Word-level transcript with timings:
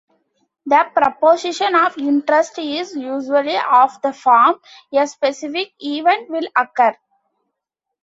The 0.65 0.87
proposition 0.95 1.75
of 1.75 1.95
interest 1.99 2.57
is 2.57 2.95
usually 2.95 3.55
of 3.59 4.01
the 4.01 4.11
form 4.13 4.55
A 4.91 5.05
specific 5.05 5.73
event 5.79 6.27
will 6.27 6.47
occur. 6.57 6.95